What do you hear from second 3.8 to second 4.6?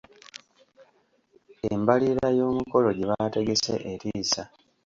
etiisa.